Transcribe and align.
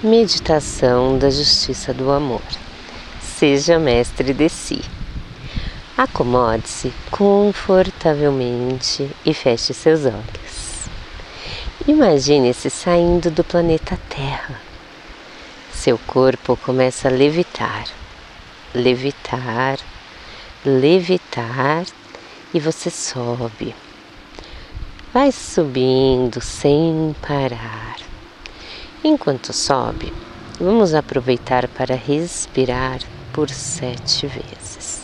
Meditação 0.00 1.18
da 1.18 1.28
Justiça 1.28 1.92
do 1.92 2.12
Amor. 2.12 2.40
Seja 3.20 3.80
mestre 3.80 4.32
de 4.32 4.48
si. 4.48 4.80
Acomode-se 5.96 6.92
confortavelmente 7.10 9.10
e 9.26 9.34
feche 9.34 9.74
seus 9.74 10.06
olhos. 10.06 10.86
Imagine-se 11.84 12.70
saindo 12.70 13.28
do 13.28 13.42
planeta 13.42 13.98
Terra. 14.08 14.60
Seu 15.72 15.98
corpo 16.06 16.56
começa 16.56 17.08
a 17.08 17.10
levitar, 17.10 17.86
levitar, 18.72 19.80
levitar 20.64 21.82
e 22.54 22.60
você 22.60 22.88
sobe. 22.88 23.74
Vai 25.12 25.32
subindo 25.32 26.40
sem 26.40 27.16
parar 27.20 28.07
Enquanto 29.10 29.54
sobe, 29.54 30.12
vamos 30.60 30.92
aproveitar 30.92 31.66
para 31.66 31.94
respirar 31.94 33.00
por 33.32 33.48
sete 33.48 34.26
vezes. 34.26 35.00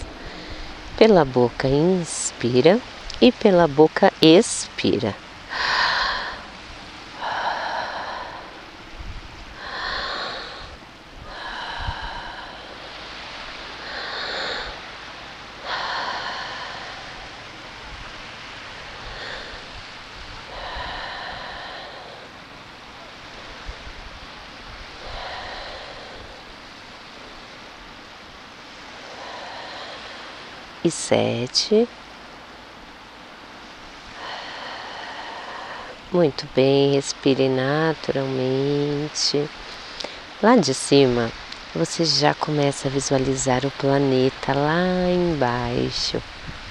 Pela 0.98 1.24
boca 1.24 1.66
inspira 1.66 2.78
e 3.18 3.32
pela 3.32 3.66
boca 3.66 4.12
expira. 4.20 5.23
E 30.84 30.90
sete. 30.90 31.88
Muito 36.12 36.46
bem, 36.54 36.92
respire 36.92 37.48
naturalmente. 37.48 39.48
Lá 40.42 40.56
de 40.56 40.74
cima, 40.74 41.32
você 41.74 42.04
já 42.04 42.34
começa 42.34 42.86
a 42.86 42.90
visualizar 42.90 43.64
o 43.64 43.70
planeta 43.70 44.52
lá 44.52 45.10
embaixo, 45.10 46.22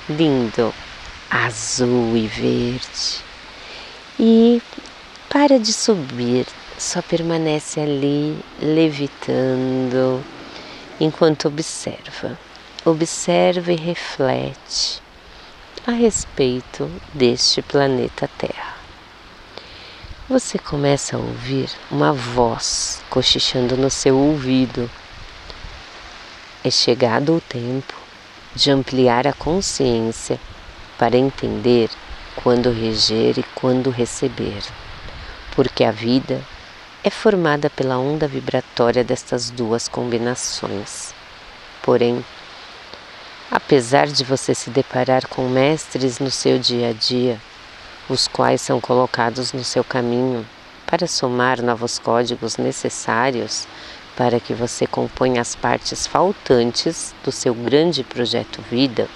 lindo, 0.10 0.72
azul 1.30 2.16
e 2.16 2.28
verde. 2.28 3.24
E 4.20 4.62
para 5.28 5.60
de 5.60 5.74
subir, 5.74 6.46
só 6.78 7.02
permanece 7.02 7.80
ali 7.80 8.38
levitando 8.62 10.24
enquanto 11.02 11.48
observa 11.48 12.38
observa 12.86 13.72
e 13.72 13.78
reflete 13.78 15.02
a 15.88 15.92
respeito 15.92 16.92
deste 17.14 17.62
planeta 17.62 18.30
Terra. 18.38 18.76
Você 20.28 20.60
começa 20.60 21.16
a 21.16 21.20
ouvir 21.20 21.70
uma 21.90 22.12
voz 22.12 23.02
cochichando 23.10 23.78
no 23.78 23.90
seu 23.90 24.18
ouvido. 24.18 24.90
É 26.62 26.70
chegado 26.70 27.38
o 27.38 27.42
tempo 27.42 27.94
de 28.54 28.70
ampliar 28.70 29.28
a 29.28 29.34
consciência 29.34 30.38
para 30.98 31.18
entender 31.18 31.90
quando 32.36 32.70
reger 32.70 33.40
e 33.40 33.44
quando 33.56 33.90
receber, 33.90 34.62
porque 35.56 35.86
a 35.86 35.92
vida 35.92 36.42
é 37.02 37.10
formada 37.10 37.70
pela 37.70 37.98
onda 37.98 38.28
vibratória 38.28 39.06
destas 39.06 39.50
duas 39.50 39.88
combinações. 39.88 41.14
Porém, 41.82 42.24
Apesar 43.56 44.08
de 44.08 44.24
você 44.24 44.56
se 44.56 44.72
deparar 44.72 45.28
com 45.28 45.48
mestres 45.48 46.18
no 46.18 46.32
seu 46.32 46.58
dia 46.58 46.90
a 46.90 46.92
dia, 46.92 47.40
os 48.10 48.28
quais 48.28 48.60
são 48.62 48.82
colocados 48.82 49.54
no 49.54 49.64
seu 49.64 49.84
caminho 49.84 50.44
para 50.88 51.06
somar 51.06 51.62
novos 51.62 52.00
códigos 52.00 52.58
necessários 52.58 53.68
para 54.18 54.40
que 54.40 54.56
você 54.56 54.88
componha 54.88 55.40
as 55.40 55.56
partes 55.56 56.08
faltantes 56.08 57.14
do 57.24 57.32
seu 57.32 57.54
grande 57.54 58.04
projeto 58.04 58.60
vida, 58.72 59.08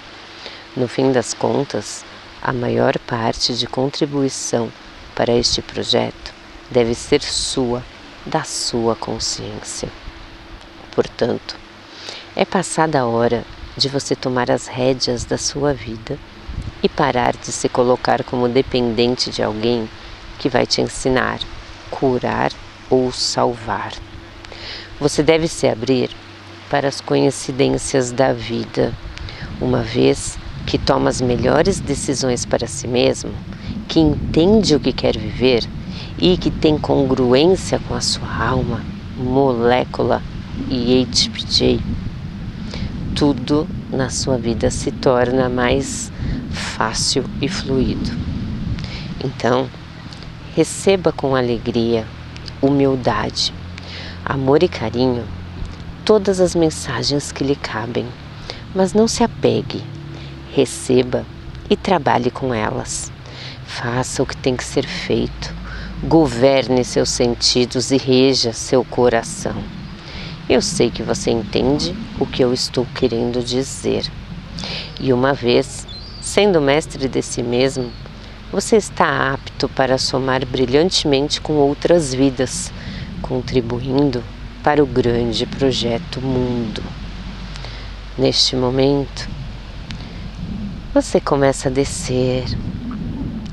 no 0.76 0.86
fim 0.86 1.10
das 1.10 1.34
contas, 1.34 2.04
a 2.40 2.52
maior 2.52 2.96
parte 2.96 3.56
de 3.56 3.66
contribuição 3.66 4.70
para 5.16 5.32
este 5.32 5.60
projeto 5.60 6.32
deve 6.70 6.94
ser 6.94 7.22
sua, 7.22 7.82
da 8.24 8.44
sua 8.44 8.94
consciência. 8.94 9.88
Portanto, 10.92 11.56
é 12.36 12.44
passada 12.44 13.00
a 13.00 13.04
hora 13.04 13.44
de 13.78 13.88
você 13.88 14.16
tomar 14.16 14.50
as 14.50 14.66
rédeas 14.66 15.24
da 15.24 15.38
sua 15.38 15.72
vida 15.72 16.18
e 16.82 16.88
parar 16.88 17.36
de 17.36 17.52
se 17.52 17.68
colocar 17.68 18.24
como 18.24 18.48
dependente 18.48 19.30
de 19.30 19.42
alguém 19.42 19.88
que 20.38 20.48
vai 20.48 20.66
te 20.66 20.80
ensinar, 20.80 21.38
curar 21.88 22.52
ou 22.90 23.12
salvar. 23.12 23.92
Você 25.00 25.22
deve 25.22 25.46
se 25.46 25.68
abrir 25.68 26.10
para 26.68 26.88
as 26.88 27.00
coincidências 27.00 28.10
da 28.10 28.32
vida, 28.32 28.92
uma 29.60 29.82
vez 29.82 30.36
que 30.66 30.76
toma 30.76 31.08
as 31.08 31.20
melhores 31.20 31.78
decisões 31.78 32.44
para 32.44 32.66
si 32.66 32.88
mesmo, 32.88 33.32
que 33.86 34.00
entende 34.00 34.74
o 34.74 34.80
que 34.80 34.92
quer 34.92 35.16
viver 35.16 35.64
e 36.18 36.36
que 36.36 36.50
tem 36.50 36.76
congruência 36.76 37.80
com 37.86 37.94
a 37.94 38.00
sua 38.00 38.44
alma, 38.44 38.82
molécula 39.16 40.20
e 40.68 41.06
HPJ 41.06 41.80
tudo 43.18 43.66
na 43.90 44.10
sua 44.10 44.38
vida 44.38 44.70
se 44.70 44.92
torna 44.92 45.48
mais 45.48 46.12
fácil 46.52 47.24
e 47.42 47.48
fluido. 47.48 48.12
Então, 49.24 49.68
receba 50.54 51.10
com 51.10 51.34
alegria, 51.34 52.06
humildade, 52.62 53.52
amor 54.24 54.62
e 54.62 54.68
carinho 54.68 55.26
todas 56.04 56.38
as 56.38 56.54
mensagens 56.54 57.32
que 57.32 57.42
lhe 57.42 57.56
cabem, 57.56 58.06
mas 58.72 58.94
não 58.94 59.08
se 59.08 59.24
apegue, 59.24 59.82
receba 60.54 61.26
e 61.68 61.76
trabalhe 61.76 62.30
com 62.30 62.54
elas. 62.54 63.10
Faça 63.66 64.22
o 64.22 64.26
que 64.26 64.36
tem 64.36 64.54
que 64.54 64.62
ser 64.62 64.86
feito, 64.86 65.52
governe 66.04 66.84
seus 66.84 67.08
sentidos 67.08 67.90
e 67.90 67.96
reja 67.96 68.52
seu 68.52 68.84
coração. 68.84 69.56
Eu 70.48 70.62
sei 70.62 70.90
que 70.90 71.02
você 71.02 71.30
entende 71.30 71.94
o 72.18 72.24
que 72.24 72.42
eu 72.42 72.54
estou 72.54 72.86
querendo 72.94 73.44
dizer. 73.44 74.10
E 74.98 75.12
uma 75.12 75.34
vez, 75.34 75.86
sendo 76.22 76.58
mestre 76.58 77.06
de 77.06 77.20
si 77.20 77.42
mesmo, 77.42 77.92
você 78.50 78.76
está 78.78 79.34
apto 79.34 79.68
para 79.68 79.98
somar 79.98 80.46
brilhantemente 80.46 81.38
com 81.38 81.52
outras 81.52 82.14
vidas, 82.14 82.72
contribuindo 83.20 84.24
para 84.64 84.82
o 84.82 84.86
grande 84.86 85.44
projeto 85.44 86.18
mundo. 86.22 86.82
Neste 88.16 88.56
momento, 88.56 89.28
você 90.94 91.20
começa 91.20 91.68
a 91.68 91.72
descer, 91.72 92.46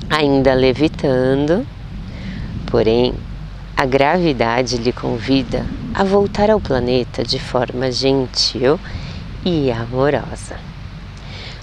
ainda 0.10 0.54
levitando, 0.54 1.68
porém 2.68 3.14
a 3.76 3.86
gravidade 3.86 4.78
lhe 4.78 4.94
convida 4.94 5.66
a 5.98 6.04
voltar 6.04 6.52
ao 6.52 6.60
planeta 6.60 7.24
de 7.24 7.40
forma 7.40 7.90
gentil 7.90 8.78
e 9.46 9.72
amorosa. 9.72 10.60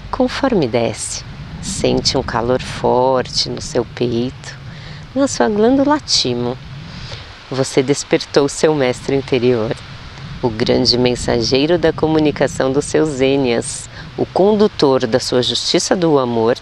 Conforme 0.09 0.67
desce, 0.67 1.23
sente 1.61 2.17
um 2.17 2.23
calor 2.23 2.59
forte 2.59 3.47
no 3.47 3.61
seu 3.61 3.85
peito, 3.85 4.57
na 5.13 5.27
sua 5.27 5.47
glândula 5.47 5.99
timo. 5.99 6.57
Você 7.51 7.83
despertou 7.83 8.49
seu 8.49 8.73
mestre 8.73 9.15
interior, 9.15 9.75
o 10.41 10.49
grande 10.49 10.97
mensageiro 10.97 11.77
da 11.77 11.93
comunicação 11.93 12.71
dos 12.71 12.85
seus 12.85 13.21
ênias, 13.21 13.87
o 14.17 14.25
condutor 14.25 15.05
da 15.05 15.19
sua 15.19 15.43
justiça 15.43 15.95
do 15.95 16.17
amor, 16.17 16.57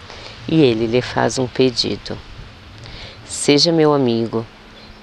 e 0.46 0.60
ele 0.60 0.86
lhe 0.86 1.00
faz 1.00 1.38
um 1.38 1.46
pedido. 1.46 2.18
Seja 3.24 3.72
meu 3.72 3.94
amigo, 3.94 4.44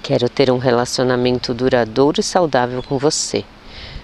Quero 0.10 0.28
ter 0.28 0.50
um 0.50 0.58
relacionamento 0.58 1.54
duradouro 1.54 2.20
e 2.20 2.24
saudável 2.24 2.82
com 2.82 2.98
você. 2.98 3.46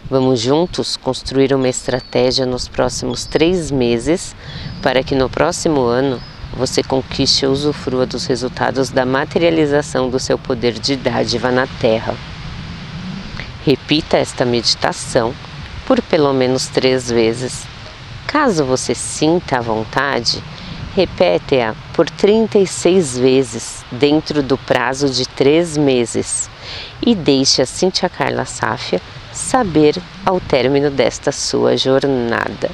Vamos 0.07 0.39
juntos 0.39 0.95
construir 0.95 1.51
uma 1.51 1.67
estratégia 1.67 2.45
nos 2.45 2.67
próximos 2.67 3.25
três 3.25 3.71
meses 3.71 4.35
para 4.83 5.01
que 5.01 5.15
no 5.15 5.27
próximo 5.27 5.81
ano 5.81 6.21
você 6.53 6.83
conquiste 6.83 7.43
e 7.43 7.47
usufrua 7.47 8.05
dos 8.05 8.27
resultados 8.27 8.91
da 8.91 9.03
materialização 9.03 10.07
do 10.07 10.19
seu 10.19 10.37
poder 10.37 10.73
de 10.73 10.95
dádiva 10.95 11.49
na 11.49 11.65
Terra. 11.65 12.15
Repita 13.65 14.15
esta 14.15 14.45
meditação 14.45 15.33
por 15.87 15.99
pelo 16.03 16.31
menos 16.33 16.67
três 16.67 17.09
vezes. 17.09 17.65
Caso 18.27 18.63
você 18.63 18.93
sinta 18.93 19.57
a 19.57 19.61
vontade, 19.61 20.39
Repete-a 20.95 21.75
por 21.93 22.09
36 22.09 23.17
vezes 23.17 23.83
dentro 23.91 24.41
do 24.41 24.57
prazo 24.57 25.09
de 25.09 25.27
três 25.27 25.75
meses 25.75 26.49
e 27.05 27.13
deixe 27.13 27.61
a 27.61 27.65
Cintia 27.65 28.07
Carla 28.07 28.45
Sáfia 28.45 29.01
saber 29.33 30.01
ao 30.25 30.39
término 30.39 30.89
desta 30.89 31.33
sua 31.33 31.75
jornada. 31.75 32.71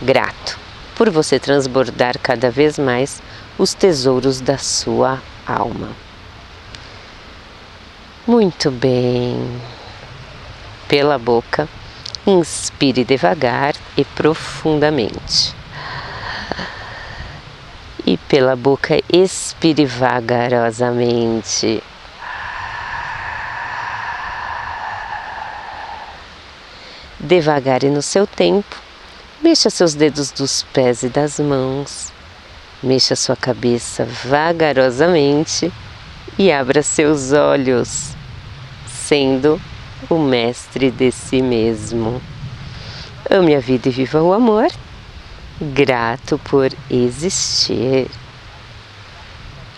Grato 0.00 0.58
por 0.94 1.10
você 1.10 1.38
transbordar 1.38 2.18
cada 2.20 2.50
vez 2.50 2.78
mais 2.78 3.20
os 3.58 3.74
tesouros 3.74 4.40
da 4.40 4.56
sua 4.56 5.22
alma. 5.46 5.90
Muito 8.26 8.70
bem. 8.70 9.60
Pela 10.88 11.18
boca, 11.18 11.68
inspire 12.26 13.04
devagar 13.04 13.74
e 13.94 14.06
profundamente 14.06 15.54
pela 18.28 18.56
boca 18.56 19.00
expire 19.12 19.86
vagarosamente. 19.86 21.82
Devagar 27.18 27.82
e 27.82 27.88
no 27.88 28.02
seu 28.02 28.26
tempo, 28.26 28.76
mexa 29.42 29.70
seus 29.70 29.94
dedos 29.94 30.30
dos 30.30 30.64
pés 30.72 31.02
e 31.02 31.08
das 31.08 31.40
mãos, 31.40 32.12
mexa 32.82 33.16
sua 33.16 33.36
cabeça 33.36 34.04
vagarosamente 34.04 35.72
e 36.38 36.52
abra 36.52 36.82
seus 36.82 37.32
olhos, 37.32 38.14
sendo 38.86 39.60
o 40.10 40.18
mestre 40.18 40.90
de 40.90 41.10
si 41.10 41.40
mesmo. 41.40 42.20
Ame 43.30 43.54
a 43.54 43.60
vida 43.60 43.88
e 43.88 43.92
viva 43.92 44.22
o 44.22 44.32
amor 44.32 44.68
grato 45.60 46.38
por 46.38 46.70
existir. 46.90 48.08